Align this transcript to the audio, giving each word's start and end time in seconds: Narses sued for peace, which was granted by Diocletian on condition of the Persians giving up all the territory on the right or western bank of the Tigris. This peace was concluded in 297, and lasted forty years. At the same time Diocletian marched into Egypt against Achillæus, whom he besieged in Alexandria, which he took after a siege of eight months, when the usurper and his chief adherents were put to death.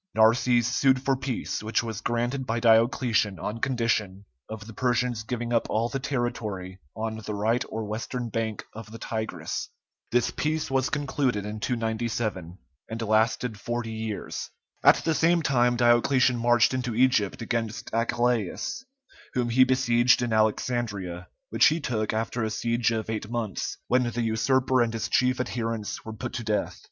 Narses 0.15 0.65
sued 0.65 1.03
for 1.03 1.15
peace, 1.15 1.61
which 1.61 1.83
was 1.83 2.01
granted 2.01 2.47
by 2.47 2.59
Diocletian 2.59 3.37
on 3.37 3.59
condition 3.59 4.25
of 4.49 4.65
the 4.65 4.73
Persians 4.73 5.21
giving 5.21 5.53
up 5.53 5.69
all 5.69 5.89
the 5.89 5.99
territory 5.99 6.79
on 6.95 7.17
the 7.17 7.35
right 7.35 7.63
or 7.69 7.85
western 7.85 8.29
bank 8.29 8.63
of 8.73 8.91
the 8.91 8.97
Tigris. 8.97 9.69
This 10.11 10.31
peace 10.31 10.71
was 10.71 10.89
concluded 10.89 11.45
in 11.45 11.59
297, 11.59 12.57
and 12.89 13.01
lasted 13.03 13.59
forty 13.59 13.91
years. 13.91 14.49
At 14.83 14.95
the 15.05 15.13
same 15.13 15.43
time 15.43 15.75
Diocletian 15.75 16.35
marched 16.35 16.73
into 16.73 16.95
Egypt 16.95 17.43
against 17.43 17.91
Achillæus, 17.91 18.83
whom 19.35 19.49
he 19.49 19.63
besieged 19.63 20.23
in 20.23 20.33
Alexandria, 20.33 21.27
which 21.51 21.67
he 21.67 21.79
took 21.79 22.11
after 22.11 22.43
a 22.43 22.49
siege 22.49 22.89
of 22.91 23.07
eight 23.07 23.29
months, 23.29 23.77
when 23.85 24.09
the 24.09 24.23
usurper 24.23 24.81
and 24.81 24.93
his 24.93 25.07
chief 25.07 25.39
adherents 25.39 26.03
were 26.03 26.13
put 26.13 26.33
to 26.33 26.43
death. 26.43 26.79